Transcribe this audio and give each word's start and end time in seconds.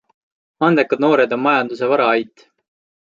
Andekad 0.67 1.03
noored 1.03 1.35
on 1.37 1.43
majanduse 1.45 1.91
varaait. 1.91 2.35